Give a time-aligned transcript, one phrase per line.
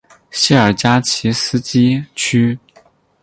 [0.31, 2.57] 谢尔加奇斯基区。